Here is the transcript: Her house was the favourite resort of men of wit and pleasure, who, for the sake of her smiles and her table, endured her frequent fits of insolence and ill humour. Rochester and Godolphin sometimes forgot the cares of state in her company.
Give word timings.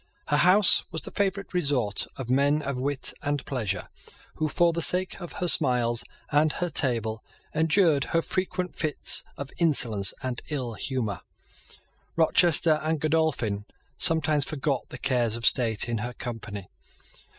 Her 0.29 0.37
house 0.37 0.83
was 0.91 1.03
the 1.03 1.11
favourite 1.11 1.53
resort 1.53 2.07
of 2.17 2.27
men 2.27 2.63
of 2.63 2.79
wit 2.79 3.13
and 3.21 3.45
pleasure, 3.45 3.87
who, 4.37 4.47
for 4.49 4.73
the 4.73 4.81
sake 4.81 5.21
of 5.21 5.33
her 5.33 5.47
smiles 5.47 6.03
and 6.31 6.53
her 6.53 6.71
table, 6.71 7.23
endured 7.53 8.05
her 8.05 8.23
frequent 8.23 8.75
fits 8.75 9.23
of 9.37 9.51
insolence 9.59 10.15
and 10.23 10.41
ill 10.49 10.73
humour. 10.73 11.21
Rochester 12.15 12.79
and 12.81 12.99
Godolphin 12.99 13.65
sometimes 13.95 14.43
forgot 14.43 14.89
the 14.89 14.97
cares 14.97 15.35
of 15.35 15.45
state 15.45 15.87
in 15.87 15.99
her 15.99 16.13
company. 16.13 16.67